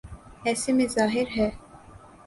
[0.45, 1.49] ایسے میں ظاہر ہے۔